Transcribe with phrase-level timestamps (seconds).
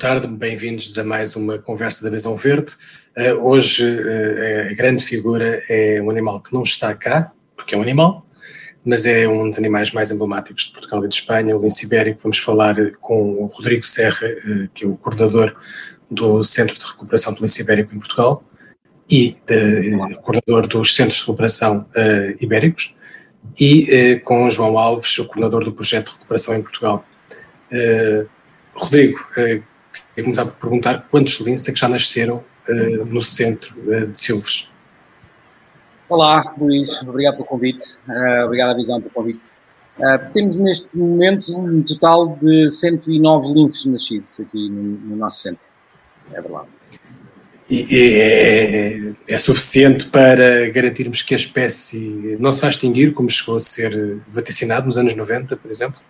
[0.00, 2.72] tarde, bem-vindos a mais uma conversa da Visão Verde.
[3.14, 7.78] Uh, hoje uh, a grande figura é um animal que não está cá, porque é
[7.78, 8.26] um animal,
[8.82, 12.18] mas é um dos animais mais emblemáticos de Portugal e de Espanha, o lince ibérico.
[12.22, 15.54] Vamos falar com o Rodrigo Serra, uh, que é o coordenador
[16.10, 18.42] do Centro de Recuperação do Lince Ibérico em Portugal
[19.08, 19.36] e
[20.22, 21.86] coordenador dos Centros de Recuperação
[22.40, 22.96] Ibéricos,
[23.60, 27.04] e com o João Alves, o coordenador do Projeto de Recuperação em Portugal.
[28.74, 29.18] Rodrigo,
[30.14, 34.18] Queria começar por perguntar quantos linces é que já nasceram uh, no centro uh, de
[34.18, 34.68] Silves?
[36.08, 39.46] Olá, Luís, obrigado pelo convite, uh, obrigado à Visão pelo convite.
[40.32, 45.66] temos neste momento um total de 109 linces nascidos aqui no, no nosso centro,
[46.32, 46.66] é verdade.
[47.70, 53.54] E é, é, suficiente para garantirmos que a espécie não se vai extinguir, como chegou
[53.54, 56.00] a ser vaticinado nos anos 90, por exemplo?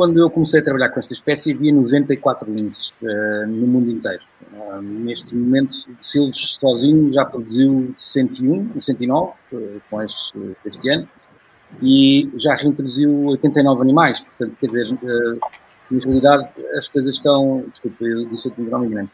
[0.00, 4.22] Quando eu comecei a trabalhar com esta espécie, havia 94 linces uh, no mundo inteiro.
[4.50, 11.06] Uh, neste momento, Silves sozinho já produziu 101, 109 uh, com este, este ano
[11.82, 14.22] e já reintroduziu 89 animais.
[14.22, 15.40] Portanto, quer dizer, uh,
[15.90, 16.48] na realidade,
[16.78, 17.66] as coisas estão.
[17.70, 19.10] Desculpe, eu disse aqui um grande grande.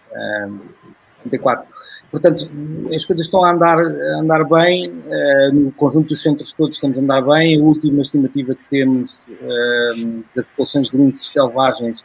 [1.27, 1.67] 74.
[2.11, 2.49] Portanto,
[2.95, 6.99] as coisas estão a andar, a andar bem, uh, no conjunto dos centros todos estamos
[6.99, 7.61] a andar bem.
[7.61, 12.05] A última estimativa que temos uh, das populações de linces selvagens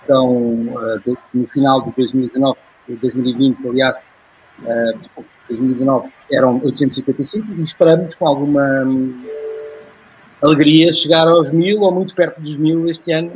[0.00, 3.96] são uh, de, no final de 2019, 2020, aliás,
[5.48, 9.24] 2019 eram 855 e esperamos com alguma um,
[10.42, 13.32] alegria chegar aos mil ou muito perto dos mil este ano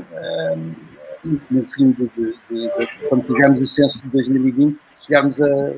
[1.51, 5.73] no fim de, de, de, quando fizermos o censo de 2020, chegarmos a,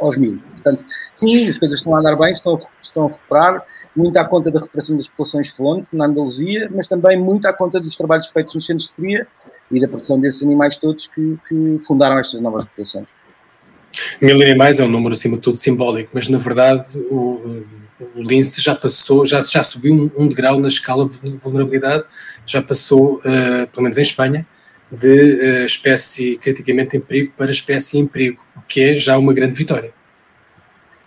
[0.00, 0.38] aos mil.
[0.52, 0.84] Portanto,
[1.14, 4.58] sim, as coisas estão a andar bem, estão, estão a recuperar, muito à conta da
[4.58, 8.66] recuperação das populações fonte na Andaluzia, mas também muito à conta dos trabalhos feitos nos
[8.66, 9.26] centros de cria
[9.70, 13.06] e da produção desses animais todos que, que fundaram estas novas populações.
[14.20, 17.62] Mil animais é um número, acima de tudo, simbólico, mas na verdade o,
[18.14, 22.04] o lince já passou, já, já subiu um, um degrau na escala de vulnerabilidade,
[22.46, 24.46] já passou, uh, pelo menos em Espanha,
[24.90, 29.32] de uh, espécie criticamente em perigo para espécie em perigo, o que é já uma
[29.32, 29.92] grande vitória.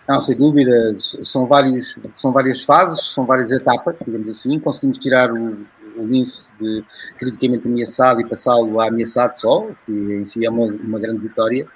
[0.08, 4.58] Não, sem dúvida, são, vários, são várias fases, são várias etapas, digamos assim.
[4.60, 6.84] Conseguimos tirar o, o lince de
[7.18, 11.66] criticamente ameaçado e passá-lo a ameaçado só, que em si é uma, uma grande vitória.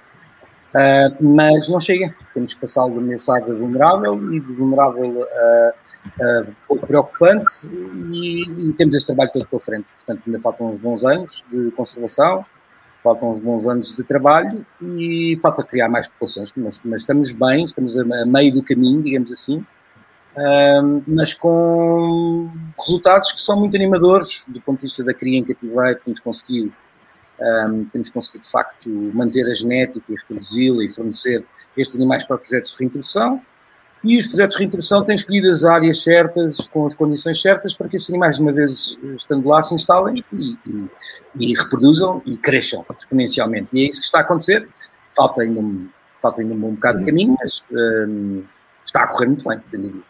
[0.69, 5.73] Uh, mas não chega, temos que passá-lo de ameaçado a vulnerável e de vulnerável a,
[6.21, 7.51] a pouco preocupante
[8.13, 9.91] e, e, temos este trabalho todo pela frente.
[9.93, 12.45] Portanto, ainda faltam uns bons anos de conservação,
[13.03, 17.65] faltam uns bons anos de trabalho e falta criar mais populações, mas, mas estamos bem,
[17.65, 19.65] estamos a, meio do caminho, digamos assim,
[20.35, 22.47] uh, mas com
[22.77, 26.71] resultados que são muito animadores do ponto de vista da cria em cativeiro, temos conseguido
[27.41, 31.45] um, temos conseguido, de facto, manter a genética e reproduzi-la e fornecer
[31.77, 33.41] estes animais para projetos de reintrodução.
[34.03, 37.89] E os projetos de reintrodução têm escolhido as áreas certas, com as condições certas, para
[37.89, 40.89] que estes animais, uma vez estando lá, se instalem e, e,
[41.35, 43.69] e reproduzam e cresçam exponencialmente.
[43.73, 44.67] E é isso que está a acontecer.
[45.15, 45.89] Falta ainda um,
[46.21, 48.43] falta ainda um bocado de caminho, mas um,
[48.85, 50.08] está a correr muito bem, sem dúvida.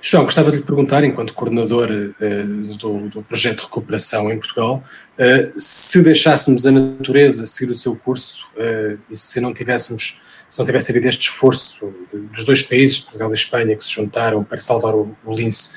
[0.00, 4.82] João, gostava de lhe perguntar, enquanto coordenador uh, do, do, projeto de recuperação em Portugal,
[5.18, 10.58] uh, se deixássemos a natureza seguir o seu curso uh, e se não tivéssemos, se
[10.58, 14.60] não tivesse havido este esforço dos dois países, Portugal e Espanha, que se juntaram para
[14.60, 15.76] salvar o, o lince,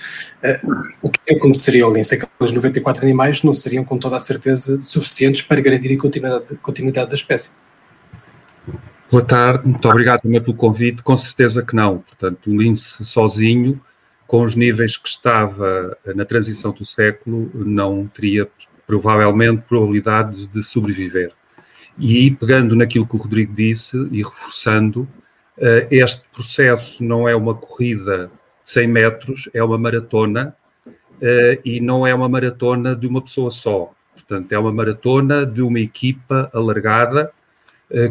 [1.01, 2.13] o que aconteceria ao lince?
[2.13, 7.09] Aqueles 94 animais não seriam com toda a certeza suficientes para garantir a continuidade, continuidade
[7.09, 7.51] da espécie?
[9.09, 11.01] Boa tarde, muito obrigado também pelo convite.
[11.01, 11.99] Com certeza que não.
[11.99, 13.81] Portanto, o lince sozinho
[14.27, 18.47] com os níveis que estava na transição do século, não teria
[18.87, 21.31] provavelmente probabilidade de sobreviver.
[21.97, 25.07] E pegando naquilo que o Rodrigo disse e reforçando,
[25.57, 28.29] eh, este processo não é uma corrida
[28.63, 30.55] de 100 metros, é uma maratona
[31.21, 33.91] eh, e não é uma maratona de uma pessoa só.
[34.13, 37.31] Portanto, é uma maratona de uma equipa alargada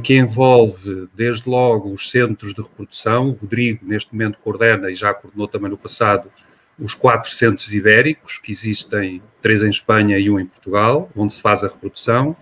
[0.03, 3.31] que envolve desde logo os centros de reprodução.
[3.31, 6.31] O Rodrigo, neste momento, coordena e já coordenou também no passado
[6.79, 11.41] os quatro centros ibéricos, que existem três em Espanha e um em Portugal, onde se
[11.41, 12.37] faz a reprodução,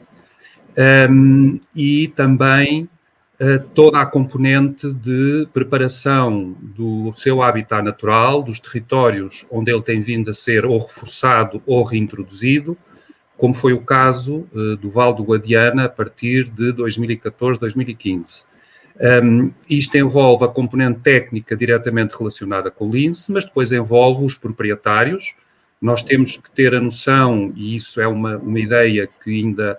[1.10, 2.88] um, e também
[3.40, 10.00] uh, toda a componente de preparação do seu habitat natural, dos territórios onde ele tem
[10.00, 12.76] vindo a ser ou reforçado ou reintroduzido,
[13.36, 18.44] como foi o caso uh, do Val do Guadiana a partir de 2014, 2015.
[19.00, 24.34] Um, isto envolve a componente técnica diretamente relacionada com o lince, mas depois envolve os
[24.34, 25.34] proprietários.
[25.80, 29.78] Nós temos que ter a noção, e isso é uma, uma ideia que ainda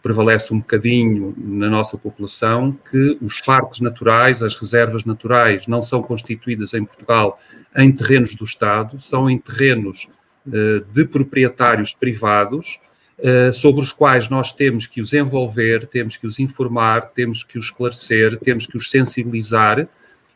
[0.00, 6.02] prevalece um bocadinho na nossa população que os parques naturais, as reservas naturais, não são
[6.02, 7.38] constituídas em Portugal
[7.76, 10.08] em terrenos do Estado, são em terrenos
[10.46, 12.78] uh, de proprietários privados,
[13.22, 17.58] uh, sobre os quais nós temos que os envolver, temos que os informar, temos que
[17.58, 19.88] os esclarecer, temos que os sensibilizar,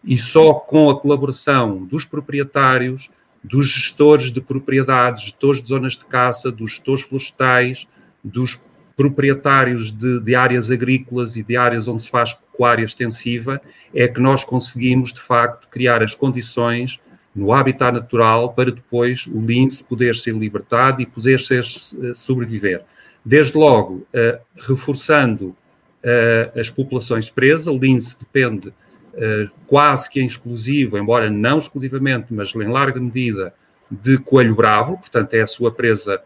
[0.04, 3.10] e só com a colaboração dos proprietários,
[3.42, 7.86] dos gestores de propriedades, gestores de zonas de caça, dos gestores florestais,
[8.22, 8.60] dos
[8.96, 13.60] proprietários de, de, áreas agrícolas e de áreas onde se faz pecuária extensiva,
[13.94, 16.98] é que nós conseguimos, de facto, criar as condições
[17.36, 22.82] no habitat natural para depois o lince poder ser libertado e poder ser, eh, sobreviver.
[23.22, 30.24] Desde logo, uh, reforçando uh, as populações presas, o lince depende uh, quase que em
[30.24, 33.52] exclusivo, embora não exclusivamente, mas em larga medida,
[33.90, 36.20] de coelho bravo, portanto é a sua presa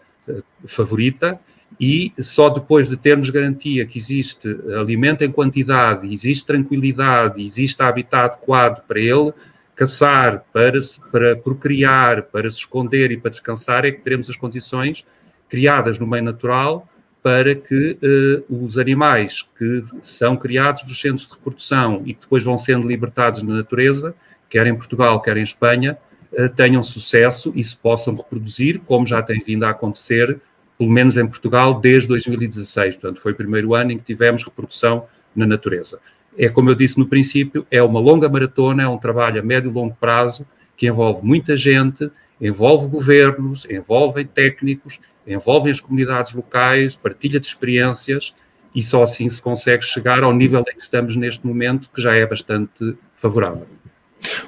[0.65, 1.41] favorita,
[1.79, 4.49] e só depois de termos garantia que existe
[4.79, 9.33] alimento em quantidade, existe tranquilidade, existe habitat adequado para ele,
[9.81, 10.79] caçar, para,
[11.11, 15.07] para procriar, para se esconder e para descansar, é que teremos as condições
[15.49, 16.87] criadas no meio natural
[17.23, 22.43] para que uh, os animais que são criados nos centros de reprodução e que depois
[22.43, 24.15] vão sendo libertados na natureza,
[24.51, 25.97] quer em Portugal, quer em Espanha,
[26.33, 30.39] uh, tenham sucesso e se possam reproduzir, como já tem vindo a acontecer,
[30.77, 32.97] pelo menos em Portugal, desde 2016.
[32.97, 36.01] Portanto, foi o primeiro ano em que tivemos reprodução na natureza
[36.37, 39.71] é como eu disse no princípio, é uma longa maratona, é um trabalho a médio
[39.71, 40.47] e longo prazo
[40.77, 42.11] que envolve muita gente,
[42.41, 48.35] envolve governos, envolve técnicos, envolve as comunidades locais, partilha de experiências
[48.75, 52.15] e só assim se consegue chegar ao nível em que estamos neste momento, que já
[52.15, 53.67] é bastante favorável.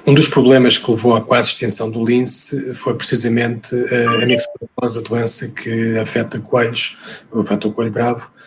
[0.05, 5.53] Um dos problemas que levou à quase extinção do lince foi precisamente a mixosa doença
[5.53, 6.97] que afeta coelhos,
[7.33, 8.42] afeta o coelho bravo, eh,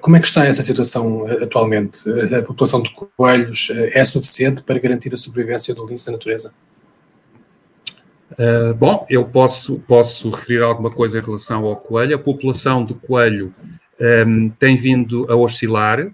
[0.00, 2.00] como é que está essa situação eh, atualmente?
[2.06, 6.52] Eh, a população de coelhos é suficiente para garantir a sobrevivência do lince da natureza?
[8.32, 12.14] Uh, bom, eu posso, posso referir alguma coisa em relação ao coelho.
[12.14, 13.54] A população de coelho
[13.98, 16.12] um, ehm, tem vindo a oscilar.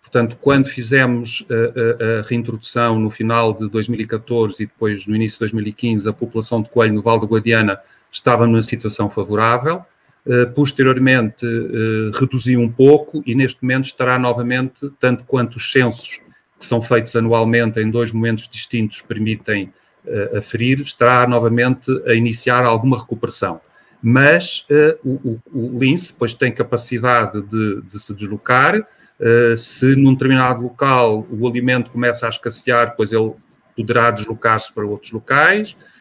[0.00, 5.36] Portanto, quando fizemos a, a, a, reintrodução no final de 2014 e depois no início
[5.36, 7.78] de 2015, a população de coelho no Val do Guadiana
[8.10, 9.84] estava numa situação favorável.
[10.28, 16.20] Eh, posteriormente eh, reduziu um pouco e neste momento estará novamente, tanto quanto os censos
[16.58, 19.72] que são feitos anualmente em dois momentos distintos permitem
[20.04, 23.60] uh, aferir, estará novamente a iniciar alguma recuperação.
[24.02, 30.12] Mas uh, o, o, lince depois tem capacidade de, de se deslocar, uh, se num
[30.12, 33.32] determinado local o alimento começa a escassear, pois ele
[33.76, 35.97] poderá deslocar-se para outros locais, eh,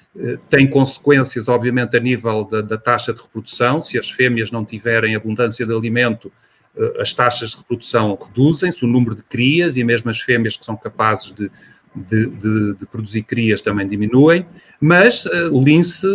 [0.50, 3.82] tem consequências, obviamente, a nível da, da, taxa de reprodução.
[3.82, 6.32] Se as fêmeas não tiverem abundância de alimento,
[6.76, 10.66] eh, as taxas de reprodução reduzem-se, o número de crias e mesmo as fêmeas que
[10.66, 11.52] são capazes de,
[11.96, 14.46] de, de, de produzir crias também diminuem.
[14.80, 16.08] Mas uh, o lince,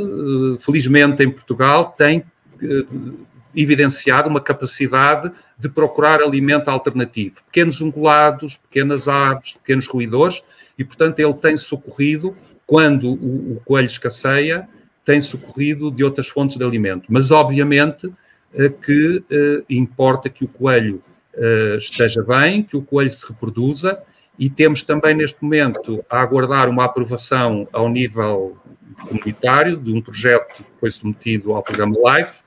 [0.60, 2.24] felizmente em Portugal, tem
[3.54, 7.36] evidenciado uma capacidade de procurar alimento alternativo.
[7.46, 10.42] Pequenos ungulados, pequenas aves, pequenos roedores,
[10.78, 12.34] e portanto ele tem socorrido
[12.66, 14.68] quando o, o coelho escasseia,
[15.04, 17.06] tem socorrido de outras fontes de alimento.
[17.08, 18.12] Mas, obviamente,
[18.54, 21.02] eh, que eh, importa que o coelho
[21.34, 24.00] eh, esteja bem, que o coelho se reproduza,
[24.38, 28.56] e temos também, neste momento, a aguardar uma aprovação ao nível
[29.08, 32.42] comunitário de um projeto que foi submetido ao programa LIFE,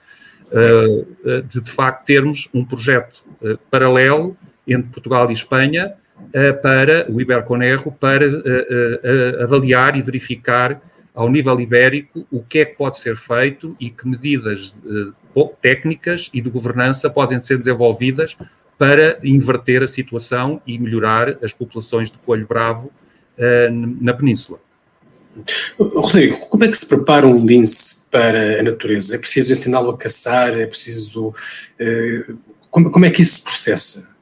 [1.47, 3.23] de, de facto, termos um projeto
[3.69, 4.35] paralelo
[4.67, 6.04] entre Portugal e Espanha, eh,
[6.61, 10.81] para o Iberconerro para eh, eh, avaliar e verificar
[11.13, 14.75] ao nível ibérico o que é que pode ser feito e que medidas
[15.61, 18.35] técnicas e de governança podem ser desenvolvidas
[18.77, 22.91] para inverter a situação e melhorar as populações de coelho bravo
[24.01, 24.59] na península.
[25.79, 29.15] Rodrigo, como é que se prepara um lince para a natureza?
[29.15, 30.59] É preciso ensiná-lo a caçar?
[30.59, 31.33] É preciso.
[32.69, 34.14] Como é que isso se processa?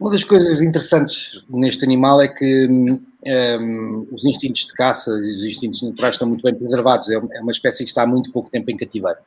[0.00, 5.44] Uma das coisas interessantes neste animal é que um, os instintos de caça e os
[5.44, 7.10] instintos naturais estão muito bem preservados.
[7.10, 9.18] É, é uma espécie que está há muito pouco tempo em cativeiro.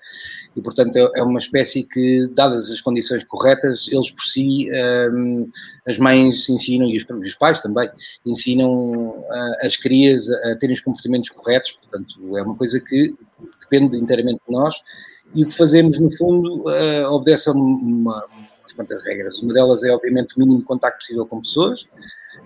[0.55, 4.67] E, portanto, é, é uma espécie que, dadas as condições corretas, eles por si,
[5.13, 5.47] um,
[5.87, 7.87] as mães ensinam, e os, pais também,
[8.25, 11.73] ensinam uh, as crias a, a terem os comportamentos corretos.
[11.73, 13.13] Portanto, é uma coisa que
[13.59, 14.73] depende inteiramente de nós.
[15.35, 18.23] E o que fazemos, no fundo, uh, obedece a uma
[18.73, 19.39] quantas regras.
[19.39, 21.85] Uma delas é, obviamente, o mínimo contacto possível com pessoas,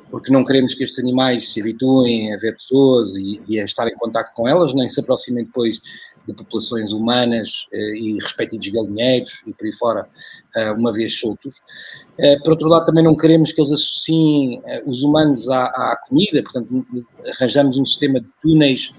[0.10, 3.88] porque não queremos que estes animais se habituem a ver pessoas e, e a estar
[3.88, 5.82] em contacto com elas, nem se aproximem depois
[6.28, 10.10] de populações humanas uh, e respectivos galinheiros e por aí fora,
[10.58, 11.56] uh, uma vez soltos.
[12.44, 16.86] por outro lado, também não queremos que eles associem os humanos à, à, comida, portanto,
[17.36, 18.92] arranjamos um sistema de túneis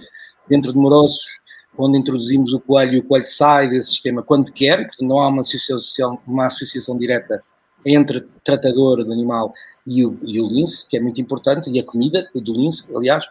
[0.49, 1.38] dentro de moroços,
[1.79, 5.29] onde introduzimos o coelho e o coelho sai desse sistema quando quer, portanto, não há
[5.29, 7.43] uma associação, uma associação direta
[7.87, 9.55] entre tratador do animal
[9.87, 13.25] e o, e o lince, que é muito importante, e a comida do lince, aliás.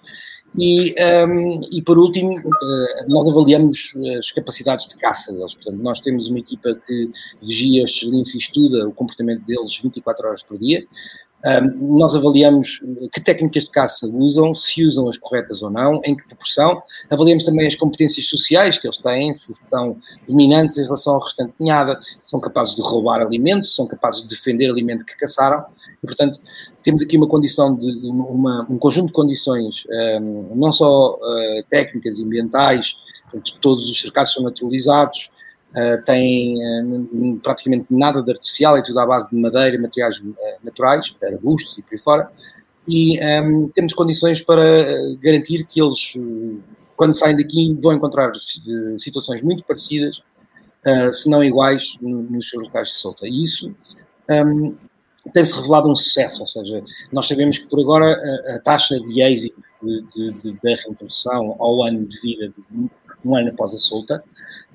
[0.58, 0.96] E,
[1.28, 5.54] um, e por último, uh, nós avaliamos as capacidades de caça deles.
[5.54, 7.12] Portanto, nós temos uma equipa que
[7.42, 10.88] vigia estes linces e estuda o comportamento deles 24 horas por dia.
[11.80, 12.80] Nós avaliamos
[13.14, 16.82] que técnicas de caça usam, se usam as corretas ou não, em que proporção.
[17.10, 21.54] Avaliamos também as competências sociais que eles têm, se são dominantes em relação ao restante
[21.60, 25.64] ninhada, se são capazes de roubar alimentos, se são capazes de defender alimento que caçaram.
[26.04, 26.40] E, portanto,
[26.84, 29.84] temos aqui uma condição de, de uma, um conjunto de condições,
[30.22, 35.30] um, não só uh, técnicas, ambientais, portanto, todos os cercados são naturalizados,
[35.76, 40.22] uh, têm uh, praticamente nada de artificial, é tudo à base de madeira materiais
[40.64, 42.32] naturais, arbustos e por aí fora,
[42.88, 44.64] e um, temos condições para
[45.22, 46.14] garantir que eles,
[46.96, 48.32] quando saem daqui, vão encontrar
[48.98, 50.22] situações muito parecidas,
[51.12, 53.28] se não iguais, nos seus locais de solta.
[53.28, 53.76] E isso
[54.30, 54.74] um,
[55.34, 56.82] tem-se revelado um sucesso, ou seja,
[57.12, 58.06] nós sabemos que por agora
[58.48, 59.62] a, a taxa de êxito
[60.64, 62.90] da reintrodução ao ano de vida, de,
[63.26, 64.24] um ano após a solta,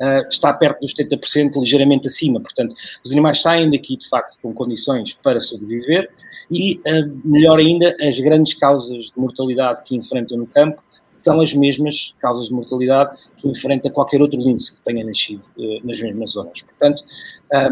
[0.01, 2.41] uh, está perto dos 70%, ligeiramente acima.
[2.41, 6.11] Portanto, os animais saem daqui, de facto, com condições para sobreviver
[6.51, 10.83] e, uh, melhor ainda, as grandes causas de mortalidade que enfrentam no campo
[11.15, 15.87] são as mesmas causas de mortalidade que enfrenta qualquer outro lince que tenha nascido uh,
[15.87, 16.63] nas mesmas zonas.
[16.63, 17.05] Portanto,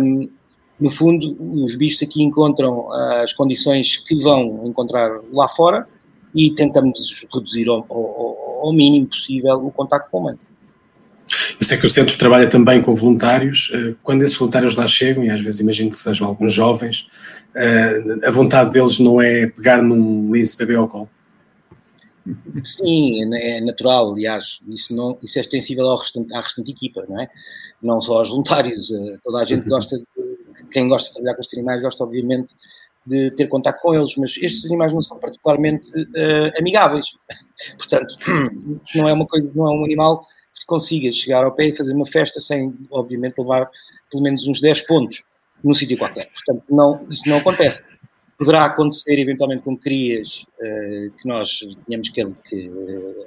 [0.00, 0.28] um,
[0.78, 5.86] no fundo, os bichos aqui encontram as condições que vão encontrar lá fora
[6.34, 10.38] e tentamos reduzir ao, ao, ao mínimo possível o contacto com o humano.
[11.58, 13.70] Eu sei que o centro trabalha também com voluntários.
[13.74, 17.08] Ah, quando esses voluntários lá chegam, e às vezes imagino que sejam alguns jovens,
[17.54, 21.08] ah, a vontade deles não é pegar num lince bebê ao colo?
[22.62, 27.20] Sim, é natural, aliás, isso, não, isso é extensível ao restante, à restante equipa, não
[27.20, 27.28] é?
[27.82, 28.92] Não só aos voluntários,
[29.24, 29.70] toda a gente uhum.
[29.70, 30.04] gosta de
[30.70, 32.54] quem gosta de trabalhar com estes animais gosta, obviamente,
[33.06, 37.06] de ter contato com eles, mas estes animais não são particularmente uh, amigáveis.
[37.76, 38.14] Portanto,
[38.94, 40.24] não é uma coisa, não é um animal
[40.60, 43.70] se consiga chegar ao pé e fazer uma festa sem, obviamente, levar
[44.10, 45.22] pelo menos uns 10 pontos
[45.64, 46.28] num sítio qualquer.
[46.32, 47.82] Portanto, não, isso não acontece.
[48.36, 52.70] Poderá acontecer eventualmente com crias uh, que nós tenhamos que, que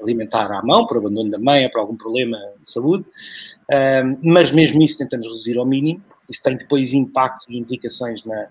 [0.01, 4.51] alimentar à mão, por abandono da mãe ou por algum problema de saúde, uh, mas
[4.51, 8.47] mesmo isso tentamos reduzir ao mínimo, isso tem depois impacto e implicações na,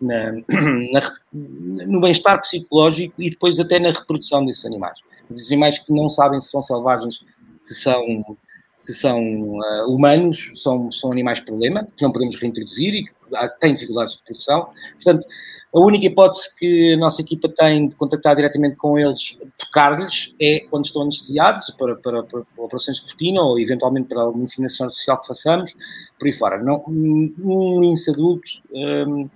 [0.00, 0.32] na,
[0.92, 4.98] na, no bem-estar psicológico e depois até na reprodução desses animais.
[5.30, 7.20] Desses animais que não sabem se são selvagens,
[7.68, 8.36] se são,
[8.78, 13.12] se são uh, humanos, são, são animais problema, que não podemos reintroduzir e que
[13.60, 14.68] têm dificuldades de reprodução.
[14.94, 15.26] Portanto,
[15.74, 20.60] a única hipótese que a nossa equipa tem de contactar diretamente com eles, tocar-lhes, é
[20.70, 25.20] quando estão anestesiados, para, para, para, operações de rotina ou eventualmente para alguma ensinação artificial
[25.20, 25.76] que façamos,
[26.18, 26.62] por aí fora.
[26.62, 29.28] Não, um lince adulto um,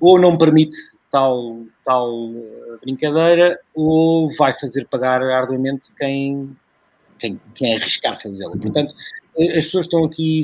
[0.00, 0.76] ou não permite
[1.10, 6.56] tal, tal eh, brincadeira ou vai fazer pagar arduamente quem,
[7.24, 8.58] quem, quem arriscar fazê-lo.
[8.58, 8.94] Portanto,
[9.38, 10.40] eh, as pessoas estão aqui,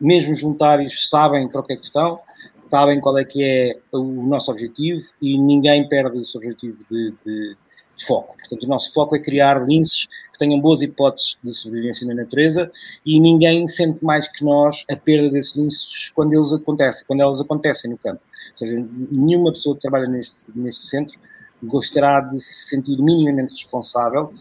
[0.00, 2.20] mesmo os sabem para o que é que estão
[2.64, 7.56] sabem qual é que é o nosso objetivo e ninguém perde esse objetivo de, de,
[7.96, 8.36] de foco.
[8.38, 12.70] Portanto, o nosso foco é criar linces que tenham boas hipóteses de sobrevivência na natureza
[13.04, 17.40] e ninguém sente mais que nós a perda desses linces quando eles acontecem, quando elas
[17.40, 18.20] acontecem no campo.
[18.52, 21.18] Ou seja, nenhuma pessoa que trabalha neste, neste centro
[21.62, 24.32] gostará de se sentir minimamente responsável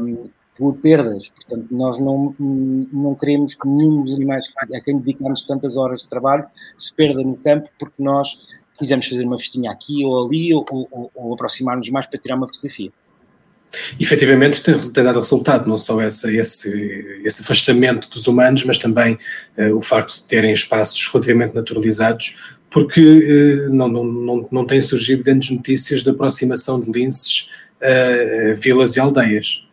[0.00, 1.28] um, por perdas.
[1.28, 6.08] Portanto, nós não, não queremos que nenhum dos animais a quem dedicamos tantas horas de
[6.08, 6.46] trabalho
[6.78, 8.38] se perda no campo porque nós
[8.78, 12.46] quisemos fazer uma festinha aqui ou ali ou, ou, ou aproximar-nos mais para tirar uma
[12.46, 12.90] fotografia.
[13.98, 19.18] Efetivamente tem, tem dado resultado, não só essa, esse, esse afastamento dos humanos, mas também
[19.58, 24.80] uh, o facto de terem espaços relativamente naturalizados, porque uh, não, não, não, não têm
[24.80, 27.50] surgido grandes notícias da aproximação de linces
[27.82, 29.63] a uh, vilas e aldeias.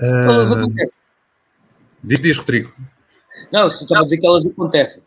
[0.00, 1.00] Elas uh, acontecem.
[2.02, 2.72] Diz, diz, Rodrigo.
[3.52, 5.02] Não, se estava a dizer que elas acontecem.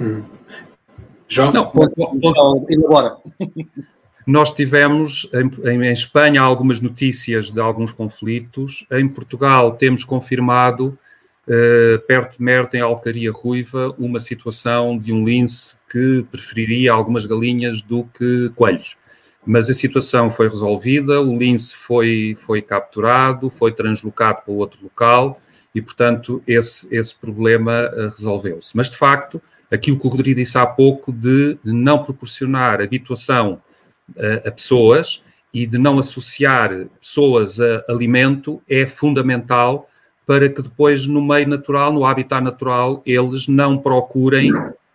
[0.00, 0.22] hum.
[1.28, 1.52] João?
[1.52, 1.72] Não,
[2.68, 3.16] elabora.
[4.26, 8.86] Nós tivemos em, em, Espanha algumas notícias de alguns conflitos.
[8.90, 10.98] Em Portugal temos confirmado,
[11.46, 17.24] uh, perto de Merta, em Alcaria Ruiva, uma situação de um lince que preferiria algumas
[17.24, 18.96] galinhas do que coelhos.
[19.46, 25.40] Mas a situação foi resolvida, o lince foi, foi capturado, foi translocado para outro local
[25.72, 28.76] e, portanto, esse, esse problema uh, resolveu-se.
[28.76, 33.60] Mas, de facto, aquilo que o Rodrigo disse há pouco de não proporcionar habituação
[34.10, 35.22] uh, a pessoas
[35.54, 39.88] e de não associar pessoas a alimento é fundamental
[40.26, 44.50] para que depois, no meio natural, no habitat natural, eles não procurem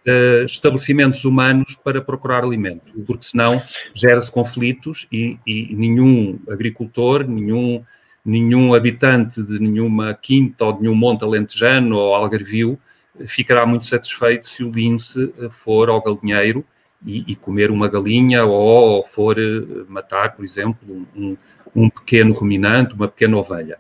[0.08, 3.62] uh, estabelecimentos humanos para procurar alimento, porque senão
[3.94, 7.84] gera-se conflitos e, e, nenhum agricultor, nenhum,
[8.26, 12.80] nenhum habitante de nenhuma quinta ou de nenhum monte alentejano ou algarvio
[13.26, 16.66] ficará muito satisfeito se o lince for ao galinheiro
[17.06, 21.36] e, e comer uma galinha ou for eh, matar, por exemplo, um,
[21.76, 23.78] um pequeno ruminante, uma pequena ovelha.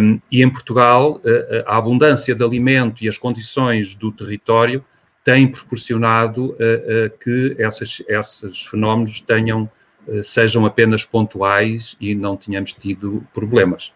[0.00, 1.20] Um, e em Portugal,
[1.66, 4.84] a abundância de alimento e as condições do território
[5.24, 9.68] tem proporcionado uh, uh, que essas, esses fenómenos tenham,
[10.06, 13.92] uh, sejam apenas pontuais e não tenhamos tido problemas.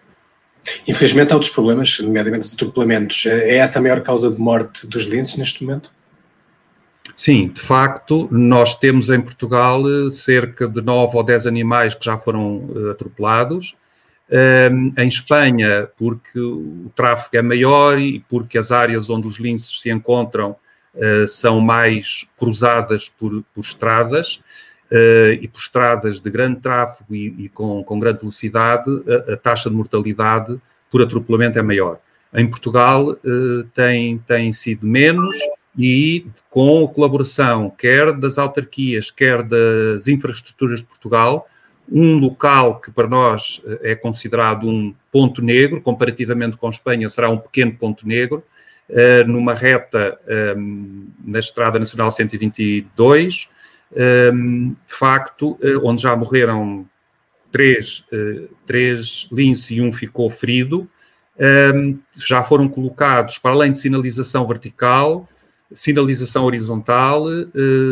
[0.87, 3.27] Infelizmente há outros problemas, nomeadamente os atropelamentos.
[3.27, 5.93] É essa a maior causa de morte dos linces neste momento?
[7.15, 12.17] Sim, de facto, nós temos em Portugal cerca de 9 ou 10 animais que já
[12.19, 13.75] foram atropelados.
[14.97, 19.91] em Espanha, porque o tráfego é maior e porque as áreas onde os linces se
[19.91, 20.55] encontram
[21.29, 24.41] são mais cruzadas por, por estradas
[24.91, 29.37] uh, e por estradas de grande tráfego e, e com, com, grande velocidade, a, a,
[29.37, 31.99] taxa de mortalidade por atropelamento é maior.
[32.35, 35.37] Em Portugal uh, tem, tem sido menos
[35.77, 41.49] e com a colaboração quer das autarquias, quer das infraestruturas de Portugal,
[41.91, 47.39] um local que para nós é considerado um ponto negro, comparativamente com Espanha será um
[47.39, 48.43] pequeno ponto negro,
[48.91, 53.49] uh, numa reta um, ehm, na Estrada Nacional 122,
[53.93, 56.87] um, ehm, de facto, uh, onde já morreram
[57.51, 60.89] três, uh, três lince e um ficou ferido.
[61.39, 65.29] Um, ehm, já foram colocados, para além de sinalização vertical,
[65.73, 67.27] sinalização horizontal,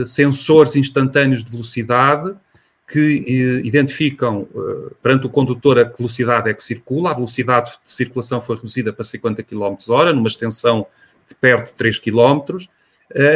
[0.06, 2.34] sensores instantâneos de velocidade,
[2.88, 7.10] que eh, identificam eh, perante o condutor a velocidade é que circula.
[7.10, 10.86] A velocidade de circulação foi reduzida para 50 km hora, numa extensão
[11.28, 12.66] de perto de 3 km.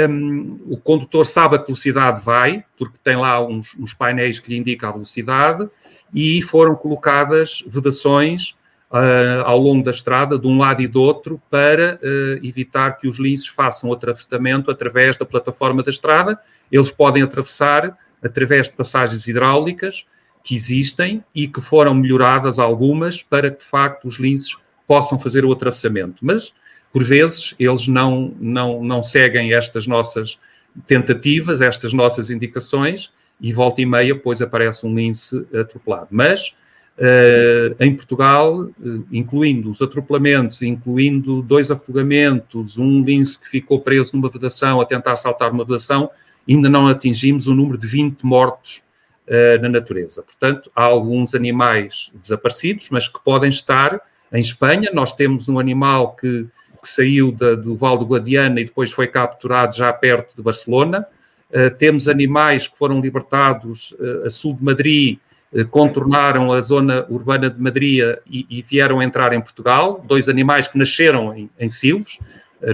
[0.08, 4.50] Um, o condutor sabe a que velocidade vai, porque tem lá uns, uns, painéis que
[4.50, 5.68] lhe indicam a velocidade,
[6.12, 8.56] e foram colocadas vedações
[8.90, 13.08] uh, ao longo da estrada, de um lado e do outro, para uh, evitar que
[13.08, 16.38] os linces façam o atravessamento através da plataforma da estrada.
[16.70, 20.06] Eles podem atravessar através de passagens hidráulicas
[20.42, 24.56] que existem e que foram melhoradas algumas para que, de facto, os linces
[24.86, 26.16] possam fazer o atravessamento.
[26.22, 26.52] Mas,
[26.92, 30.38] por vezes, eles não, não, não seguem estas nossas
[30.86, 36.08] tentativas, estas nossas indicações, e volta e meia, pois aparece um lince atropelado.
[36.10, 36.54] Mas,
[36.98, 44.14] uh, em Portugal, uh, incluindo os atropelamentos, incluindo dois afogamentos, um lince que ficou preso
[44.14, 46.10] numa vedação a tentar saltar uma vedação,
[46.48, 48.82] ainda não atingimos o número de 20 mortos
[49.26, 50.22] uh, na natureza.
[50.22, 54.00] Portanto, há alguns animais desaparecidos, mas que podem estar
[54.32, 54.90] em Espanha.
[54.92, 56.46] Nós temos um animal que,
[56.82, 61.06] que saiu da, do Val do Guadiana e depois foi capturado já perto de Barcelona.
[61.50, 65.18] Uh, temos animais que foram libertados uh, a sul de Madrid,
[65.72, 70.00] contornaram a zona urbana de Madrid e, e, vieram entrar em Portugal.
[70.06, 72.20] Dois animais que nasceram em, em Silves,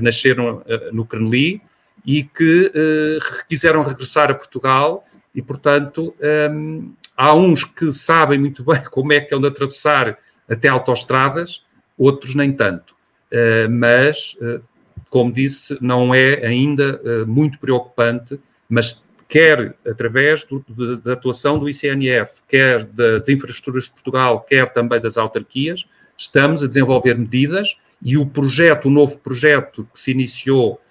[0.02, 1.62] nasceram no Creneli
[2.07, 8.38] e que uh, quiseram regressar a Portugal e, portanto, um, ehm, há uns que sabem
[8.38, 10.16] muito bem como é que é de atravessar
[10.49, 11.64] até autoestradas,
[11.99, 12.95] outros nem tanto.
[13.33, 14.62] Uh, mas, uh,
[15.11, 18.38] como disse, não é ainda muito preocupante,
[18.69, 24.73] mas quer através do, de, da atuação do ICNF, quer das infraestruturas de Portugal, quer
[24.73, 30.11] também das autarquias, estamos a desenvolver medidas e o projeto, o novo projeto que se
[30.11, 30.86] iniciou eh,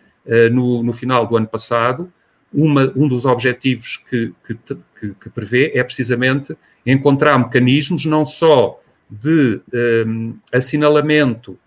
[0.52, 2.12] no, no, final do ano passado,
[2.54, 4.58] uma, um dos objetivos que, que,
[5.00, 9.62] que, que, prevê é precisamente encontrar mecanismos não só de
[10.08, 11.60] um, eh, assinalamento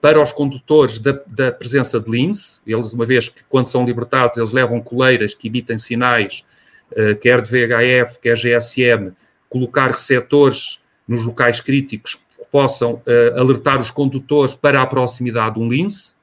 [0.00, 4.36] para os condutores da, da, presença de lince, eles, uma vez que quando são libertados,
[4.36, 6.44] eles levam coleiras que emitem sinais,
[6.92, 9.12] uh, quer de VHF, quer GSM,
[9.48, 15.60] colocar receptores nos locais críticos que possam uh, alertar os condutores para a proximidade de
[15.60, 16.17] um lince, eh,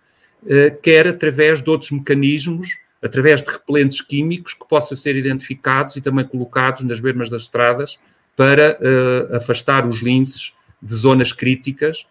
[0.81, 6.25] quer através de outros mecanismos, através de repelentes químicos que possam ser identificados e também
[6.25, 7.99] colocados nas bermas das estradas
[8.36, 12.05] para uh, afastar os linces de zonas críticas,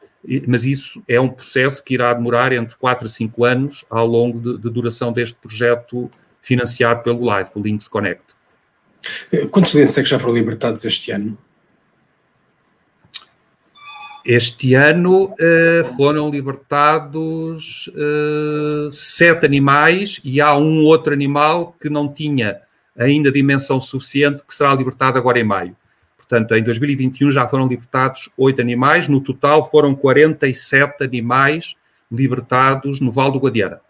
[0.47, 4.41] mas isso é um processo que irá demorar entre 4 a 5 anos ao longo
[4.41, 8.23] de, de duração deste projeto financiado pelo LIFE, o Links Connect.
[9.51, 11.37] Quantos linces é que já foram libertados este ano?
[14.25, 22.09] Este ano uh, foram libertados uh, sete animais e há um outro animal que não
[22.09, 22.63] tinha
[22.97, 25.77] ainda dimensão suficiente que será libertado agora em maio.
[26.17, 31.75] Portanto, em 2021 já foram libertados oito animais, no total foram 47 animais
[32.11, 33.81] libertados no Val do Guadiana.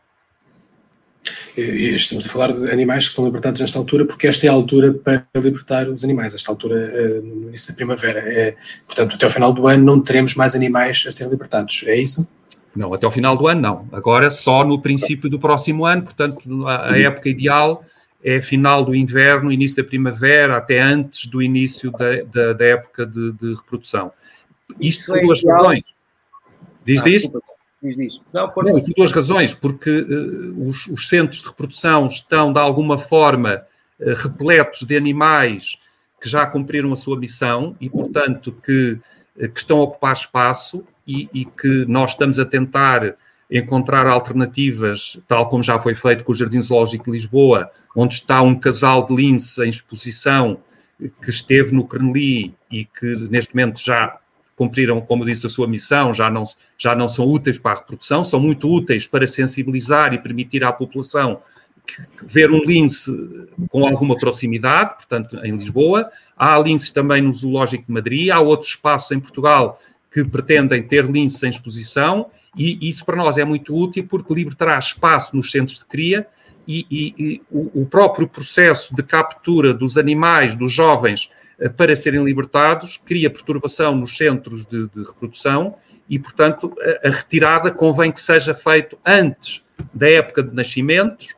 [1.57, 4.53] E estamos a falar de animais que são libertados nesta altura, porque esta é a
[4.53, 8.21] altura para libertar os animais, esta altura eh, no início da primavera.
[8.21, 8.57] É,
[8.87, 12.29] portanto, até ao final do ano não teremos mais animais a serem libertados, é isso?
[12.75, 13.89] Não, até ao final do ano não.
[13.93, 17.85] Agora só no princípio do próximo ano, portanto, a, a época ideal
[18.23, 23.07] é final do inverno, início da primavera, até antes do início da, da, da época
[23.07, 24.11] de, de, reprodução.
[24.81, 25.83] Isto por é duas razões.
[26.85, 27.31] Diz, ah, diz?
[27.85, 28.21] Diz, diz.
[28.33, 28.73] Não, força.
[28.73, 33.63] Não, por duas razões, porque uh, os, os, centros de reprodução estão, de alguma forma,
[34.01, 35.77] uh, repletos de animais
[36.19, 38.99] que já cumpriram a sua missão e, portanto, que,
[39.37, 43.17] uh, que estão a ocupar espaço e, e, que nós estamos a tentar
[43.51, 48.41] encontrar alternativas, tal como já foi feito com o Jardim Zoológico de Lisboa, onde está
[48.41, 50.59] um casal de lince em exposição
[51.21, 54.19] que esteve no Crenli e que neste momento já
[54.57, 56.45] cumpriram, como disse, a sua missão, já não,
[56.79, 60.73] já não são úteis para a reprodução, são muito úteis para sensibilizar e permitir à
[60.73, 61.41] população
[62.23, 63.11] ver um lince
[63.69, 66.09] com alguma proximidade, portanto, em Lisboa.
[66.37, 71.05] Há linces também no Zoológico de Madrid, há outros espaços em Portugal que pretendem ter
[71.05, 75.79] linces em exposição, e isso para nós é muito útil porque libertará espaço nos centros
[75.79, 76.27] de cria
[76.67, 81.31] e, e, e o, o, próprio processo de captura dos animais, dos jovens,
[81.77, 85.77] para serem libertados, cria perturbação nos centros de, de reprodução
[86.09, 91.29] e, portanto, a, a, retirada convém que seja feito antes da época de nascimentos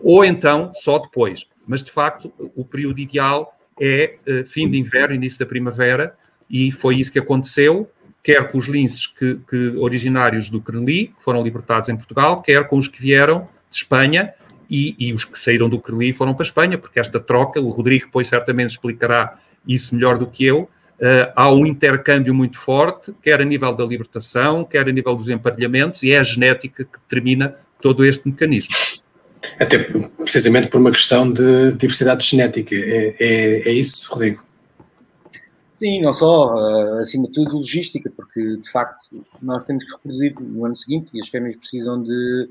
[0.00, 1.46] ou então só depois.
[1.66, 6.14] Mas, de facto, o período ideal é uh, fim de inverno, início da primavera,
[6.48, 7.88] e foi isso que aconteceu,
[8.22, 12.66] quer com os linces que, que originários do Creli, que foram libertados em Portugal, quer
[12.66, 14.34] com os que vieram de Espanha,
[14.68, 17.70] e, e, os que saíram do Creli foram para a Espanha, porque esta troca, o
[17.70, 23.12] Rodrigo depois certamente explicará isso melhor do que eu, uh, há um intercâmbio muito forte,
[23.22, 26.98] quer a nível da libertação, quer a nível dos emparelhamentos, e é a genética que
[27.00, 28.74] determina todo este mecanismo.
[29.58, 34.44] Até precisamente por uma questão de diversidade genética, é, é, é isso, Rodrigo?
[35.74, 38.98] Sim, não só, uh, acima de tudo, logística, porque de facto
[39.40, 42.50] nós temos que reproduzir no ano seguinte e as fêmeas precisam de,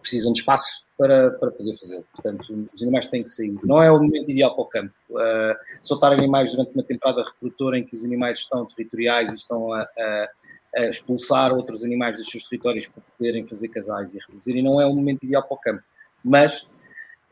[0.00, 2.02] precisam de espaço para, para poder fazer.
[2.12, 3.54] Portanto, os animais têm que sair.
[3.64, 4.94] Não é o momento ideal para o campo.
[5.10, 9.72] Uh, soltar animais durante uma temporada reprodutora em que os animais estão territoriais e estão
[9.72, 10.28] a, a,
[10.76, 14.80] a, expulsar outros animais dos seus territórios para poderem fazer casais e reproduzir, e não
[14.80, 15.82] é o momento ideal para o campo.
[16.24, 16.62] Mas,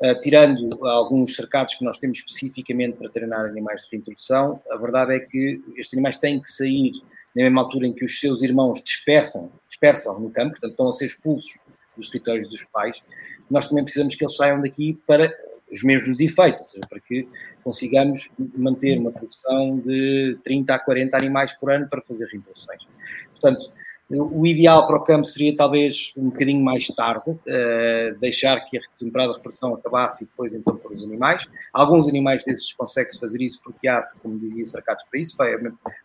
[0.01, 5.15] uh, tirando alguns cercados que nós temos especificamente para treinar animais de reintrodução, a verdade
[5.15, 6.93] é que estes animais têm que sair
[7.35, 10.93] na mesma altura em que os seus irmãos dispersam, dispersam no campo, portanto estão a
[10.93, 11.59] ser expulsos
[11.97, 13.03] dos territórios dos pais,
[13.51, 15.33] nós também precisamos que eles saiam daqui para
[15.73, 17.27] os mesmos efeitos, ou seja, para que
[17.65, 22.83] consigamos manter uma produção de 30 a 40 animais por ano para fazer reintroduções.
[23.31, 23.73] Portanto,
[24.11, 28.81] o ideal para o campo seria talvez um bocadinho mais tarde, uh, deixar que a
[28.99, 31.49] temporada de reprodução acabasse e depois então pôr os animais.
[31.73, 35.35] Alguns animais desses conseguem-se fazer isso porque há, como dizia, cercados para isso.
[35.37, 35.55] Vai,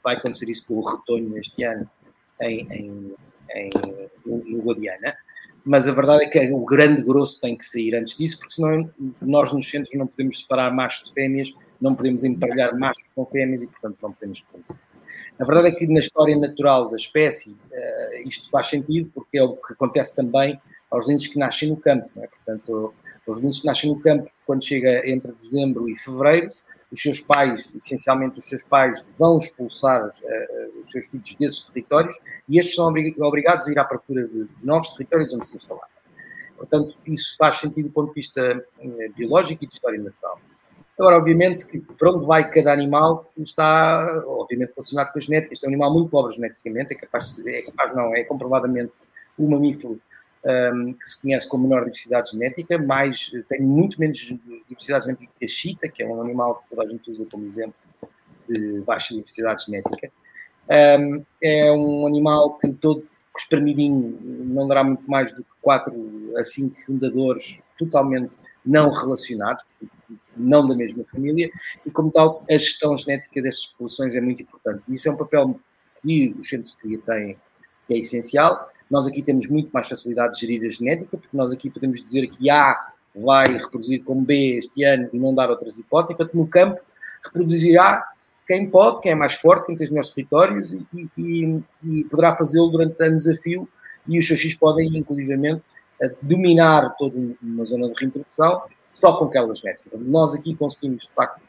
[0.02, 1.90] vai acontecer isso com o retorno este ano
[2.42, 3.16] em, em,
[3.54, 3.70] em,
[4.26, 5.14] no Guadiana
[5.68, 8.90] mas a verdade é que o grande grosso tem que sair antes disso, porque senão
[9.22, 13.62] nós nos centros não podemos separar machos de fêmeas, não podemos emparelhar machos com fêmeas
[13.62, 14.78] e, portanto, não podemos reproduzir.
[15.38, 19.44] A verdade é que na história natural da espécie uh, isto faz sentido, porque é
[19.44, 22.10] o que acontece também aos linces que nascem no campo.
[22.18, 22.28] É?
[22.28, 22.94] Portanto,
[23.28, 26.48] os linces que nascem no campo, quando chega entre dezembro e fevereiro,
[26.92, 32.18] os seus pais, essencialmente os seus pais, vão expulsar uh, os seus filhos desses territórios
[32.48, 35.88] e estes são obrigados a ir à procura de, novos territórios onde se instalar.
[36.56, 40.40] Portanto, isso faz sentido do ponto de vista uh, biológico e de história natural.
[40.98, 45.54] Agora, obviamente, que para onde vai cada animal está, obviamente, relacionado com a genética.
[45.54, 48.94] Este é um animal muito pobre geneticamente, é capaz, é capaz não, é comprovadamente
[49.38, 50.02] o mamífero
[50.46, 54.18] um, que se conhece com menor diversidade genética, mais, tem muito menos
[54.68, 57.46] diversidade genética que a chita, que é um animal que toda a gente usa como
[57.46, 57.76] exemplo
[58.48, 60.12] de baixa diversidade genética.
[60.70, 66.44] Um, é um animal que todo espremidinho não dará muito mais do que 4 a
[66.44, 69.64] 5 fundadores totalmente não relacionados,
[70.36, 71.50] não da mesma família,
[71.86, 74.86] e como tal, a gestão genética destas populações é muito importante.
[74.90, 75.60] Isso é um papel
[76.02, 77.38] que os centros de cria têm,
[77.88, 78.70] que é essencial.
[78.90, 82.28] Nós aqui temos muito mais facilidade de gerir a genética, porque nós aqui podemos dizer
[82.28, 82.78] que A
[83.16, 86.16] vai reproduzir como B este ano e não dar outras hipóteses.
[86.16, 86.80] Portanto, no campo,
[87.24, 88.04] reproduzirá
[88.48, 92.36] quem pode, quem é mais forte, quem tem os melhores territórios e, e, e poderá
[92.38, 93.68] fazê-lo durante anos desafio
[94.08, 95.64] e os X podem, inclusivamente,
[96.22, 100.00] dominar toda uma zona de reintrodução só com aquelas métricas.
[100.02, 101.46] Nós aqui conseguimos, de facto,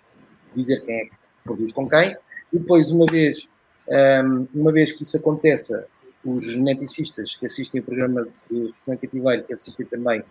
[0.54, 1.12] dizer quem é que
[1.44, 2.16] produz com quem,
[2.52, 3.48] e depois, uma vez,
[4.54, 5.86] uma vez que isso aconteça,
[6.32, 10.22] os geneticistas que assistem o programa de cativeiro, que assistem também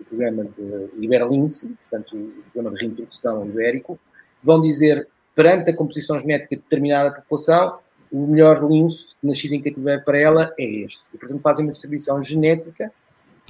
[0.00, 3.98] o programa de Iberlince, portanto, o programa de reintrodução ibérico,
[4.42, 7.78] vão dizer, perante a composição genética de determinada população,
[8.10, 11.02] o melhor lince nascido em cativeiro para ela é este.
[11.14, 12.92] E, portanto, fazem uma distribuição genética.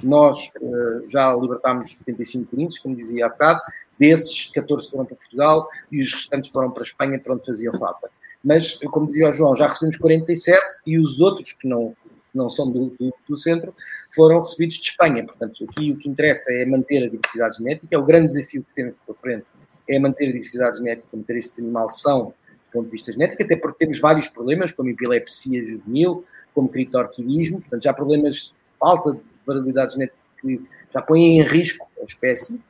[0.03, 3.61] Nós uh, já libertámos 75 linces, como dizia há bocado,
[3.97, 7.73] desses 14 foram para Portugal e os restantes foram para a Espanha, para onde faziam
[7.77, 8.09] falta.
[8.47, 11.93] Mas, como dizia o João, já recebemos 47 e os outros que não,
[12.33, 13.73] não são do, do, do, centro
[14.15, 15.25] foram recebidos de Espanha.
[15.25, 17.93] Portanto, aqui o que interessa é manter a diversidade genética.
[17.93, 19.47] É o grande desafio que temos pela frente
[19.89, 23.55] é manter a diversidade genética, manter este animal são do ponto de vista genético, até
[23.57, 29.19] porque temos vários problemas, como epilepsia juvenil, como critorquidismo, portanto, já problemas de falta de
[29.45, 30.61] variabilidade genética que
[30.93, 32.61] já põem em risco a espécie,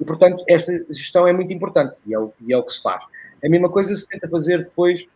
[0.00, 2.82] e, portanto, esta gestão é muito importante e é o, e é o que se
[2.82, 3.02] faz.
[3.42, 5.06] A mesma coisa se tenta fazer depois,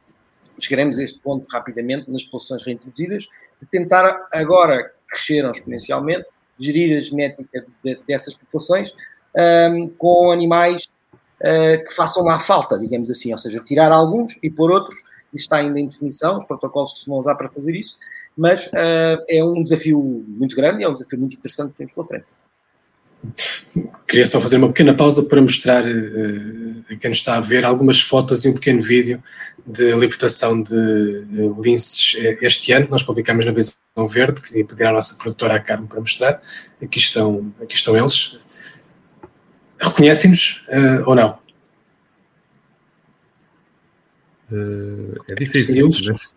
[0.65, 3.25] chegaremos a este ponto rapidamente, nas populações reintroduzidas,
[3.61, 6.27] de tentar agora cresceram exponencialmente,
[6.59, 8.93] gerir a genética de, dessas populações
[9.73, 10.89] um, com animais
[11.41, 14.95] uh, que façam lá falta, digamos assim, ou seja, tirar alguns e pôr outros,
[15.33, 17.95] isso está ainda em definição, os protocolos que se vão usar para fazer isso,
[18.37, 21.93] mas uh, é um desafio muito grande e é um desafio muito interessante que temos
[21.93, 22.27] pela frente.
[24.07, 27.65] Queria só fazer uma pequena pausa para mostrar uh, a quem nos está a ver
[27.65, 29.23] algumas fotos e um pequeno vídeo
[29.67, 32.89] de libertação de uh, linces este ano.
[32.91, 36.43] Nós publicamos na Visão Verde, queria pedir à nossa produtora, a Carmo, para mostrar.
[36.83, 38.39] Aqui estão, aqui estão eles.
[39.79, 41.39] Reconhecem-nos uh, ou não?
[45.31, 45.89] é difícil.
[45.89, 46.35] Mas...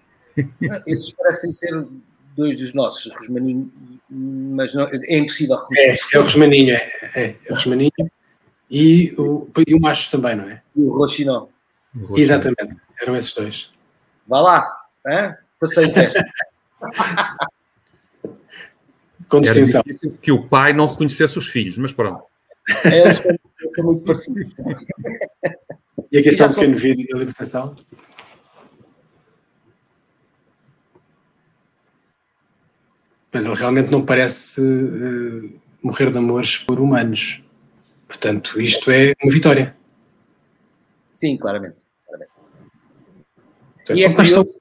[0.86, 1.88] Estes parecem ser
[2.36, 3.72] dois dos nossos, Rosmaninho,
[4.10, 6.08] mas não, é impossível reconhecer.
[6.14, 7.92] É, é o Rosmaninho, é, é, é o Rosmaninho
[8.70, 10.62] e o, e o Macho também, não é?
[10.76, 11.48] E o Rochinó.
[12.16, 13.72] Exatamente, eram esses dois.
[14.28, 15.36] Vá lá, hein?
[15.60, 16.20] passei o teste.
[19.30, 19.82] Com distinção.
[20.22, 22.24] que o pai não reconhecesse os filhos, mas pronto.
[22.84, 23.36] É, são
[23.80, 24.54] muito parecidos.
[26.12, 27.76] E aqui está um pequeno vídeo da libertação.
[33.34, 37.44] Mas ele realmente não parece uh, morrer de amores por humanos.
[38.08, 39.76] Portanto, isto é uma vitória.
[41.12, 41.78] Sim, claramente.
[42.06, 42.32] claramente.
[43.82, 44.56] Então, e é curioso,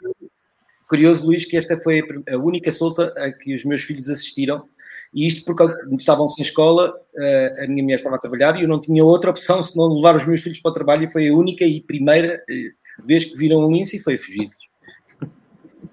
[0.89, 4.67] curioso, Luís, que esta foi a única solta a que os meus filhos assistiram.
[5.15, 5.65] E isto porque
[5.99, 9.31] estavam sem escola, eh, a minha mulher estava a trabalhar e eu não tinha outra
[9.31, 11.05] opção senão levar os meus filhos para o trabalho.
[11.05, 12.71] E foi a única e primeira eh,
[13.05, 14.49] vez que viram um lince e foi fugir.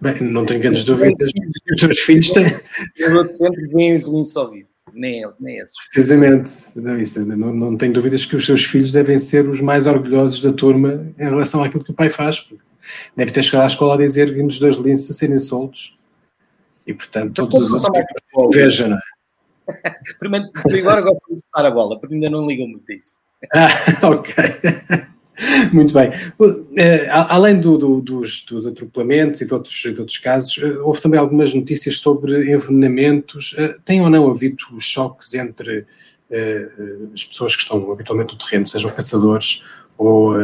[0.02, 1.32] Bem, não tenho grandes dúvidas
[1.64, 2.46] que os seus filhos têm.
[2.46, 5.76] Os sempre veem os linces ao vivo, nem ele, nem esses.
[5.90, 10.54] Precisamente, não, não tenho dúvidas que os seus filhos devem ser os mais orgulhosos da
[10.54, 12.48] turma em relação àquilo que o pai faz.
[13.16, 15.98] Deve ter chegado à escola a dizer: vimos dois linces a serem soltos.
[16.88, 19.02] E portanto, todos os outros vejam, não é?
[20.18, 23.14] Primeiro, agora gosto de estar a bola, porque ainda não ligam muito a isso.
[23.54, 23.70] Ah,
[24.08, 24.34] ok.
[25.72, 26.12] Muito bem.
[26.76, 31.02] Eh, além do, do, dos, dos, atropelamentos e de outros, de outros casos, eh, houve
[31.02, 33.56] também algumas notícias sobre envenenamentos.
[33.58, 35.86] Eh, tem ou não havido choques entre
[37.12, 39.64] as pessoas que estão habitualmente no terreno, sejam caçadores
[39.98, 40.36] ou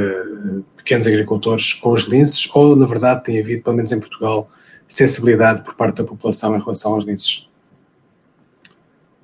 [0.76, 4.50] pequenos agricultores, com os linces, ou na verdade tem havido, pelo menos em Portugal,
[4.88, 7.48] sensibilidade por parte da população em relação aos linces?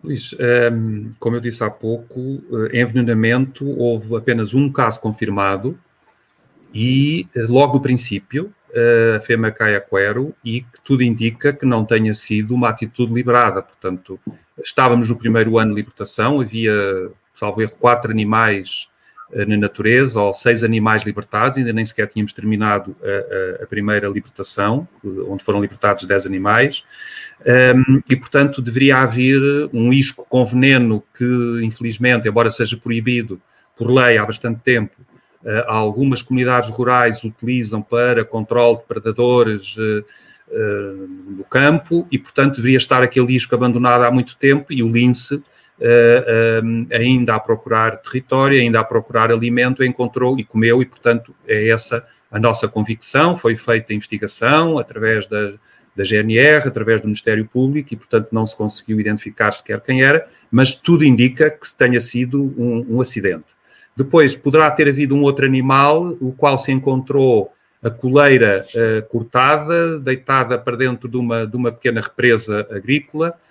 [0.04, 5.78] Luís, ehm, como eu disse há pouco, eh, envenenamento houve apenas um caso confirmado
[6.74, 11.54] e eh, logo no princípio eh, a FEMA cai a quero e que tudo indica
[11.54, 13.62] que não tenha sido uma atitude liberada.
[13.62, 14.20] Portanto,
[14.64, 16.74] estávamos no primeiro ano de libertação, havia,
[17.34, 18.88] salvo erro, quatro animais
[19.34, 24.08] na natureza, ou seis animais libertados, ainda nem sequer tínhamos terminado a, a, a primeira
[24.08, 24.88] libertação,
[25.28, 26.84] onde foram libertados dez animais.
[27.42, 29.42] Um, e, portanto, deveria haver
[29.74, 31.26] um isco com veneno que,
[31.64, 33.42] infelizmente, embora seja proibido
[33.76, 34.96] por lei há bastante tempo,
[35.44, 40.06] uh, algumas comunidades rurais utilizam para controle de predadores uh,
[41.38, 45.42] no campo e, portanto, deveria estar aquele isco abandonado há muito tempo e o lince,
[46.64, 51.70] um, ainda a procurar território, ainda a procurar alimento, encontrou e comeu e, portanto, é
[51.70, 53.38] essa a nossa convicção.
[53.38, 55.54] Foi feita a investigação através da
[55.96, 60.28] da GNR, através do Ministério Público, e, portanto, não se conseguiu identificar sequer quem era,
[60.50, 63.56] mas tudo indica que tenha sido um, um acidente.
[63.96, 67.52] Depois, poderá ter havido um outro animal, o qual se encontrou
[67.84, 73.51] a coleira uh, cortada, deitada para dentro de uma, de uma pequena represa agrícola, uh,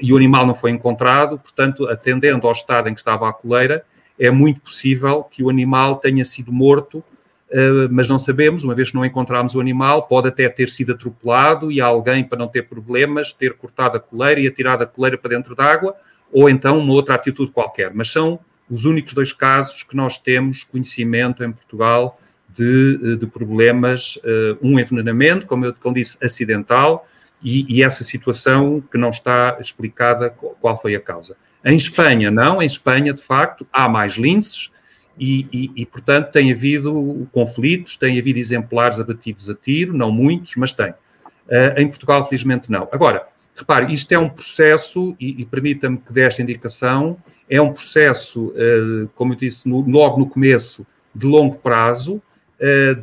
[0.00, 3.84] e o animal não foi encontrado, portanto, atendendo ao estado em que estava a coleira,
[4.18, 8.90] é muito possível que o animal tenha sido morto, uh, mas não sabemos, uma vez
[8.90, 12.68] que não encontramos o animal, pode até ter sido atropelado e alguém, para não ter
[12.68, 15.94] problemas, ter cortado a coleira e atirado a coleira para dentro d'água,
[16.32, 17.92] ou então uma outra atitude qualquer.
[17.94, 18.38] Mas são
[18.70, 24.18] os únicos dois casos que nós temos conhecimento em Portugal de, eh, de problemas,
[24.62, 27.06] um envenenamento, como eu como disse, acidental,
[27.42, 31.36] e, e, essa situação que não está explicada qual foi a causa.
[31.64, 34.70] Em Espanha, não, em Espanha, de facto, há mais linces
[35.18, 40.56] e, e, e, portanto, tem havido conflitos, tem havido exemplares abatidos a tiro, não muitos,
[40.56, 40.90] mas tem.
[40.90, 42.88] Uh, em Portugal, felizmente, não.
[42.90, 47.16] Agora, repare, isto é um processo, e, permita-me que dê esta indicação,
[47.48, 52.22] é um processo, uh, como eu disse no, logo no começo, de longo prazo,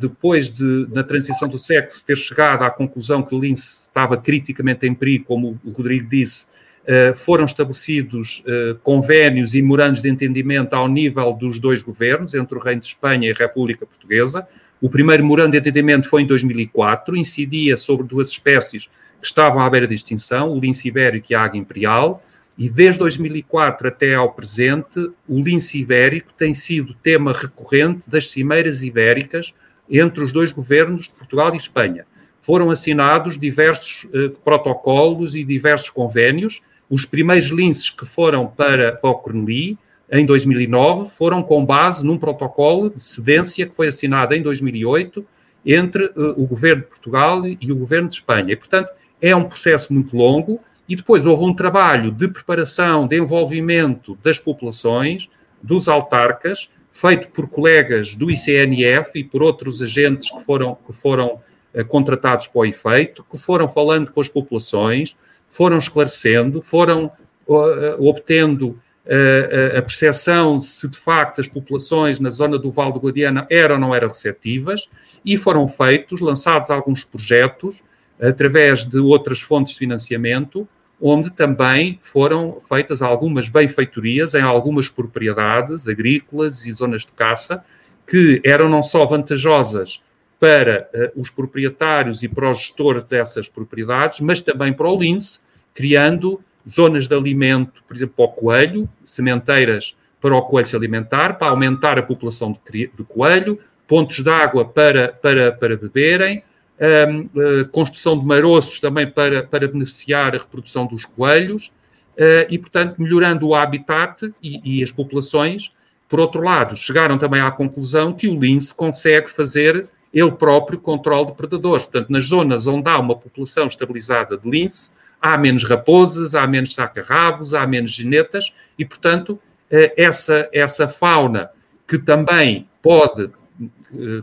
[0.00, 4.94] depois de, na transição do sexo, ter chegado à conclusão que Lince estava criticamente em
[4.94, 6.46] perigo, como o Rodrigo disse,
[6.86, 12.56] eh, foram estabelecidos eh, convénios e morandos de entendimento ao nível dos dois governos, entre
[12.56, 14.48] o Reino de Espanha e a República Portuguesa.
[14.80, 18.88] O primeiro morando de entendimento foi em 2004, incidia sobre duas espécies
[19.20, 22.24] que estavam à beira de extinção, o lince ibérico e a águia imperial.
[22.60, 28.82] E desde 2004 até ao presente, o lince ibérico tem sido tema recorrente das cimeiras
[28.82, 29.54] ibéricas
[29.90, 32.04] entre os dois governos de Portugal e Espanha.
[32.42, 36.60] Foram assinados diversos eh, protocolos e diversos convénios.
[36.90, 39.78] Os primeiros linces que foram para, para o Corneli,
[40.12, 45.24] em 2009, foram com base num protocolo de cedência que foi assinado em 2008
[45.64, 48.52] entre eh, o governo de Portugal e o governo de Espanha.
[48.52, 53.16] E, portanto, é um processo muito longo e depois houve um trabalho de preparação, de
[53.16, 55.30] envolvimento das populações,
[55.62, 61.38] dos autarcas, feito por colegas do ICNF e por outros agentes que foram, que foram
[61.72, 65.16] uh, contratados para o efeito, que foram falando com as populações,
[65.48, 67.12] foram esclarecendo, foram
[67.46, 68.70] uh, obtendo
[69.06, 73.76] uh, a percepção se de facto as populações na zona do Val do Guadiana eram
[73.76, 74.90] ou não eram receptivas,
[75.24, 77.80] e foram feitos, lançados alguns projetos,
[78.20, 80.68] através de outras fontes de financiamento,
[81.00, 87.64] onde também foram feitas algumas benfeitorias em algumas propriedades agrícolas e zonas de caça,
[88.06, 90.02] que eram não só vantajosas
[90.38, 95.40] para uh, os proprietários e para os gestores dessas propriedades, mas também para o lince,
[95.74, 101.38] criando zonas de alimento, por exemplo, para o coelho, sementeiras para o coelho se alimentar,
[101.38, 103.58] para aumentar a população de, de coelho,
[103.88, 106.42] pontos de água para, para, para beberem,
[106.80, 111.70] uh, construção de maroços também para, para beneficiar a reprodução dos coelhos
[112.16, 115.72] uh, e, portanto, melhorando o habitat e, e, as populações.
[116.08, 121.26] Por outro lado, chegaram também à conclusão que o lince consegue fazer ele próprio controle
[121.26, 121.84] de predadores.
[121.84, 124.90] Portanto, nas zonas onde há uma população estabilizada de lince,
[125.20, 129.38] há menos raposas, há menos saca-rabos, há menos genetas e, portanto,
[129.70, 131.50] essa, essa fauna
[131.86, 133.30] que também pode eh,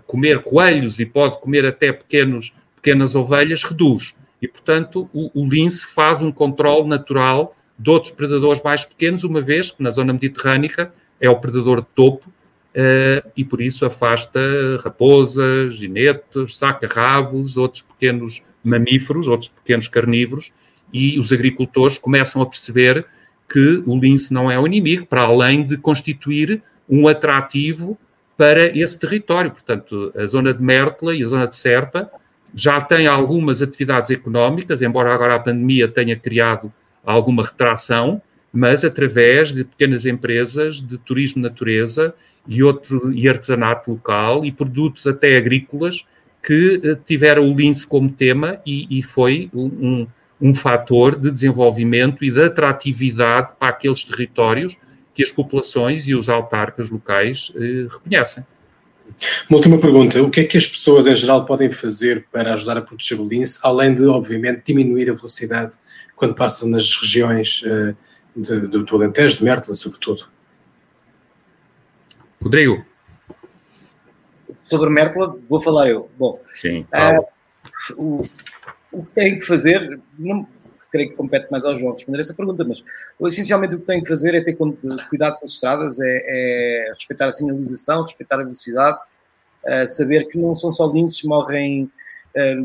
[0.05, 4.15] comer coelhos e pode comer até pequenos, pequenas ovelhas, reduz.
[4.41, 9.41] E, portanto, o, o lince faz um controle natural de outros predadores mais pequenos, uma
[9.41, 14.39] vez que na zona mediterrânica é o predador de topo uh, e por isso afasta
[14.83, 20.51] raposas, ginetes, saca-rabos, outros pequenos mamíferos, outros pequenos carnívoros,
[20.91, 23.05] e os agricultores começam a perceber
[23.49, 27.97] que o lince não é o inimigo, para além de constituir um atrativo
[28.37, 29.51] para esse território.
[29.51, 32.09] Portanto, a zona de Mértola e a zona de Serpa
[32.53, 36.71] já têm algumas atividades económicas, embora agora a pandemia tenha criado
[37.05, 38.21] alguma retração,
[38.53, 42.13] mas através de pequenas empresas de turismo natureza
[42.47, 46.05] e, outro, e artesanato local e produtos até agrícolas
[46.41, 50.07] que eh, tiveram o lince como tema e, e foi um,
[50.41, 54.77] um fator de desenvolvimento e de atratividade para aqueles territórios
[55.17, 58.45] que as populações e os autarcas locais eh, reconhecem.
[59.49, 62.77] Uma última pergunta: o que é que as pessoas em geral podem fazer para ajudar
[62.77, 65.75] a proteger o lince, além de, obviamente, diminuir a velocidade
[66.15, 67.63] quando passam nas regiões
[68.35, 70.27] de, do, do Alentejo, de Mértola, sobretudo?
[72.39, 72.85] Rodrigo.
[74.61, 76.11] Sobre Mértola, vou falar eu.
[76.15, 77.25] Bom, Sim, uh,
[77.95, 78.23] o,
[78.91, 80.47] o que tem que fazer, não,
[80.97, 82.83] creio que compete mais ao João responder essa pergunta, mas
[83.31, 87.27] essencialmente o que tem que fazer é ter cuidado com as estradas, é, é respeitar
[87.27, 88.99] a sinalização, respeitar a velocidade,
[89.65, 91.91] é, saber que não são só linces, morrem
[92.35, 92.55] é,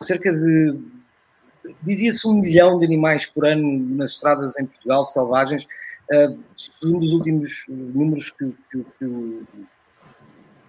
[0.00, 0.78] cerca de
[1.82, 5.66] dizia-se um milhão de animais por ano nas estradas em Portugal, selvagens,
[6.10, 9.46] Uh, segundo os últimos números que, que, que,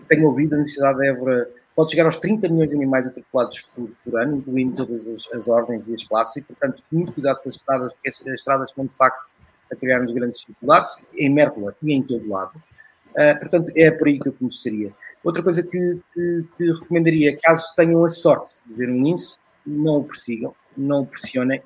[0.09, 1.49] tenho ouvido, a Universidade de Évora
[1.79, 5.47] pode chegar aos 30 milhões de animais atropelados por, por ano, incluindo todas as, as,
[5.47, 8.69] ordens e as classes, e, portanto, muito cuidado com as estradas, porque as, as estradas
[8.69, 9.25] estão, de facto,
[9.71, 12.51] a criar-nos grandes dificuldades, em Mértola e em todo lado.
[13.11, 14.91] Uh, portanto, é por aí que eu começaria.
[15.23, 19.99] Outra coisa que, que, que, recomendaria, caso tenham a sorte de ver um lince, não
[19.99, 21.63] o persigam, não o pressionem,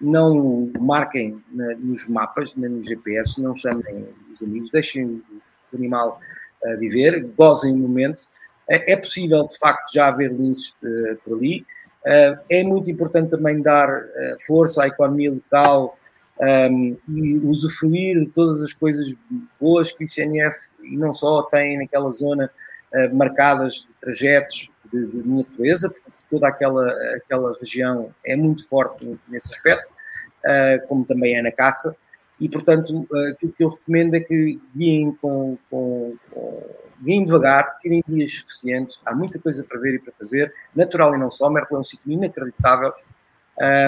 [0.00, 5.76] não o marquem na, nos mapas, nem no GPS, não chamem os amigos, deixem o
[5.76, 6.18] animal
[6.64, 8.22] uh, viver, gozem o momento.
[8.70, 11.66] É, é possível, de facto, já haver linces uh, por ali.
[12.48, 13.90] é muito importante também dar
[14.46, 15.98] força à economia local,
[16.40, 19.14] um, e usufruir de todas as coisas
[19.60, 22.50] boas que o ICNF e não só tem naquela zona
[22.94, 29.18] uh, marcadas de trajetos de, de natureza, porque toda aquela, aquela região é muito forte
[29.28, 31.94] nesse aspecto, uh, como também é na caça,
[32.40, 36.62] e portanto uh, aquilo que eu recomendo é que guiem com, com, com
[37.02, 41.18] guiem devagar, tirem dias suficientes, há muita coisa para ver e para fazer, natural e
[41.18, 42.92] não só, Merkel é um sítio inacreditável,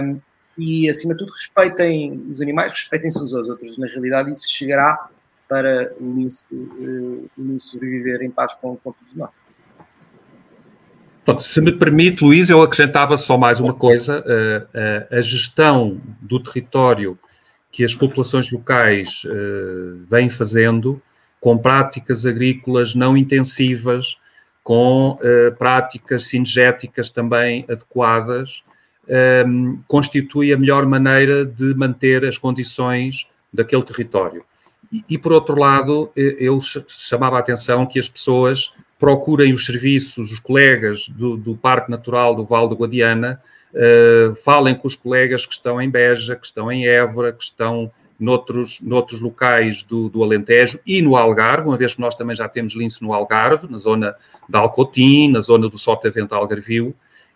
[0.02, 0.20] um,
[0.56, 3.78] e, acima de tudo, respeitem os animais, respeitem-se uns aos outros.
[3.78, 5.08] Na realidade, isso chegará
[5.48, 9.30] para o lince, uh, sobreviver em paz com, com todos nós.
[11.24, 16.00] Pronto, se me permite, Luís, eu acrescentava só mais uma coisa: uh, uh, a gestão
[16.20, 17.18] do território
[17.70, 19.22] que as populações locais
[20.06, 21.00] vêm fazendo
[21.42, 24.16] com práticas agrícolas não intensivas,
[24.62, 25.18] com
[25.58, 28.62] práticas cinegéticas também adequadas,
[29.08, 34.44] um, ehm, constitui a melhor maneira de manter as condições daquele território.
[34.92, 38.72] E, e, por outro lado, eu chamava a atenção que as pessoas
[39.02, 43.42] procurem os serviços, os colegas do, do Parque Natural do Val do Guadiana,
[43.74, 47.90] uh, falem com os colegas que estão em Beja, que estão em Évora, que estão
[48.22, 52.48] noutros, noutros locais do, do Alentejo e no Algarve, uma vez que nós também já
[52.48, 54.14] temos lince no Algarve, na zona
[54.48, 56.94] da Alcotim, na zona do Sotavento Algarvio,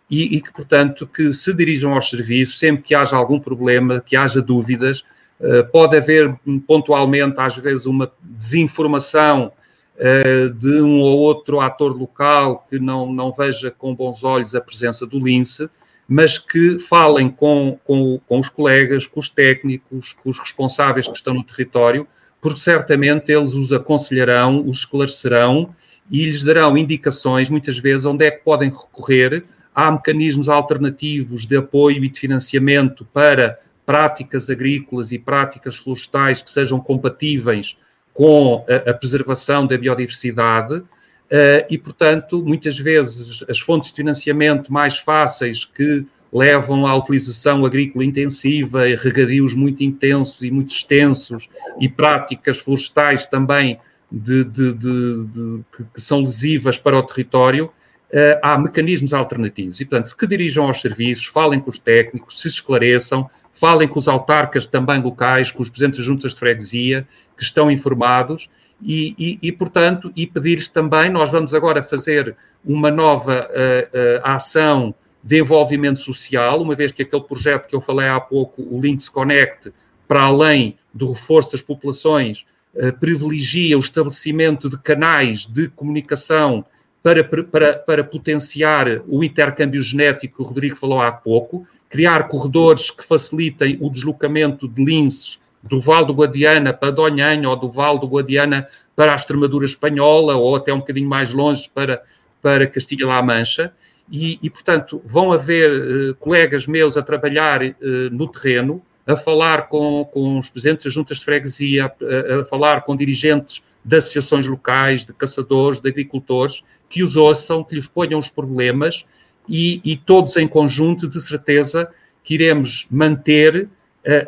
[0.09, 4.17] e, e, que, portanto, que se dirijam aos serviços sempre que haja algum problema, que
[4.17, 5.05] haja dúvidas.
[5.41, 6.33] Uh, pode haver
[6.67, 9.51] pontualmente, às vezes, uma desinformação
[9.97, 14.61] uh, de um ou outro ator local que não, não veja com bons olhos a
[14.61, 15.69] presença do lince,
[16.09, 21.17] mas que falem com, com, com os colegas, com os técnicos, com os responsáveis que
[21.17, 22.07] estão no território,
[22.41, 25.75] porque certamente eles os aconselharão, os esclarecerão
[26.11, 29.43] e lhes darão indicações, muitas vezes, onde é que podem recorrer
[29.75, 36.51] há mecanismos alternativos de apoio e de financiamento para práticas agrícolas e práticas florestais que
[36.51, 37.77] sejam compatíveis
[38.15, 40.83] com a, a preservação da biodiversidade.
[41.27, 47.65] Uh, e, portanto, muitas vezes as fontes de financiamento mais fáceis que levam à utilização
[47.65, 51.49] agrícola intensiva, regadios muito intensos e muito extensos
[51.81, 53.79] e práticas florestais também
[54.11, 59.81] de, de, de, que, são lesivas para o território, uh, há mecanismos alternativos.
[59.81, 63.99] E, portanto, se que dirijam aos serviços, falem com os técnicos, se esclareçam, falem com
[63.99, 68.49] os autarcas também locais, com os presidentes das juntas de freguesia, que estão informados,
[68.83, 74.21] e, e, e portanto, e pedir-lhes também, nós vamos agora fazer uma nova uh, uh,
[74.23, 78.81] ação de envolvimento social, uma vez que aquele projeto que eu falei há pouco, o
[78.81, 79.73] Links Connect,
[80.07, 86.65] para além do reforço das populações, uh, privilegia o estabelecimento de canais de comunicação
[87.03, 92.91] para, para, para potenciar o intercâmbio genético que o Rodrigo falou há pouco, criar corredores
[92.91, 97.99] que facilitem o deslocamento de linces do Val do Guadiana para Donhanha ou do Val
[97.99, 102.03] do Guadiana para a Extremadura espanhola ou até um bocadinho mais longe para,
[102.41, 103.73] para Castilha-La Mancha.
[104.11, 107.75] E, e, portanto, vão haver uh, colegas meus a trabalhar uh,
[108.13, 112.83] no terreno, a falar com, com os presidentes das juntas de freguesia, a, a falar
[112.83, 118.19] com dirigentes de associações locais, de caçadores, de agricultores, que os ouçam, que lhes ponham
[118.19, 119.05] os problemas
[119.49, 121.89] e, e todos em conjunto, de certeza,
[122.23, 123.69] que iremos manter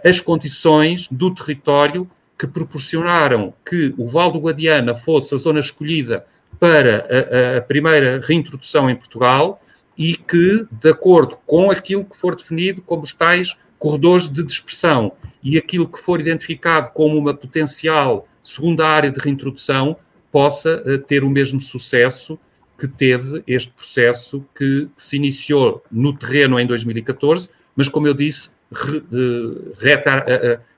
[0.05, 6.24] as condições do território que proporcionaram que o Val do Guadiana fosse a zona escolhida
[6.59, 9.61] para a, a, primeira reintrodução em Portugal
[9.97, 15.12] e que, de acordo com aquilo que for definido como os tais corredores de dispersão
[15.43, 19.97] e aquilo que for identificado como uma potencial segunda área de reintrodução,
[20.31, 22.39] possa uh, ter o mesmo sucesso
[22.79, 28.51] que teve este processo que, se iniciou no terreno em 2014, mas, como eu disse,
[28.73, 30.25] re, uh, reta,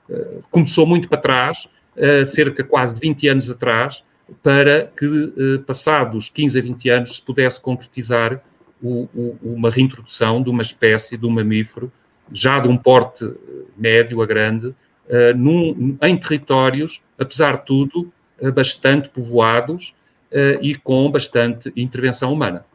[0.09, 1.67] uh, uh, começou muito para trás,
[2.33, 4.01] cerca quase de 20 anos atrás,
[4.41, 8.41] para que, passados 15 a 20 anos, se pudesse concretizar
[8.81, 11.91] uma reintrodução de uma espécie, de um mamífero,
[12.31, 13.29] já de um porte
[13.77, 14.73] médio a grande,
[16.01, 18.11] em territórios, apesar de tudo,
[18.55, 19.93] bastante povoados
[20.61, 22.65] e com bastante intervenção humana.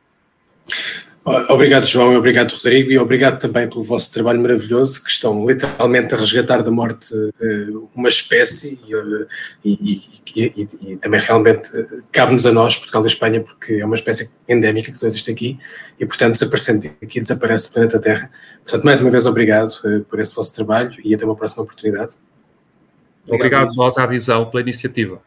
[1.48, 6.14] Obrigado, João, e obrigado, Rodrigo, e obrigado também pelo vosso trabalho maravilhoso, que estão literalmente
[6.14, 9.26] a resgatar da morte uh, uma espécie uh,
[9.64, 10.04] e,
[10.36, 13.96] e, e, e, também realmente uh, cabe-nos a nós, Portugal e Espanha, porque é uma
[13.96, 15.58] espécie endémica que só existe aqui
[15.98, 18.30] e, portanto, desaparecendo aqui, desaparece do planeta Terra.
[18.62, 19.72] Portanto, mais uma vez, obrigado
[20.08, 22.12] por esse vosso trabalho e até uma próxima oportunidade.
[23.26, 25.20] Obrigado, obrigado nós à visão, pela iniciativa.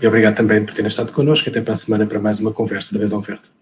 [0.00, 1.48] E obrigado também por terem estado connosco.
[1.48, 3.59] Até para a semana para mais uma conversa da Visão Verde.